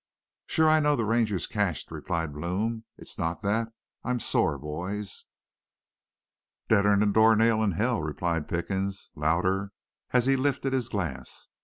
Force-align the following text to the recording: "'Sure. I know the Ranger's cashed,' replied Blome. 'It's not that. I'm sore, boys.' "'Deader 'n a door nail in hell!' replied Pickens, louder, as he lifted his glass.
"'Sure. 0.47 0.67
I 0.67 0.79
know 0.79 0.95
the 0.95 1.05
Ranger's 1.05 1.45
cashed,' 1.45 1.91
replied 1.91 2.33
Blome. 2.33 2.85
'It's 2.97 3.19
not 3.19 3.43
that. 3.43 3.71
I'm 4.03 4.19
sore, 4.19 4.57
boys.' 4.57 5.25
"'Deader 6.69 6.91
'n 6.93 7.03
a 7.03 7.13
door 7.13 7.35
nail 7.35 7.61
in 7.61 7.73
hell!' 7.73 8.01
replied 8.01 8.47
Pickens, 8.49 9.11
louder, 9.13 9.73
as 10.09 10.25
he 10.25 10.35
lifted 10.35 10.73
his 10.73 10.89
glass. 10.89 11.49